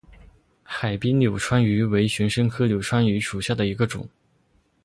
[0.63, 4.09] 海滨柳穿鱼为玄参科柳穿鱼属下的一个种。